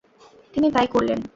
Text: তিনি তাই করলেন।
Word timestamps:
তিনি 0.53 0.67
তাই 0.71 0.87
করলেন। 0.87 1.19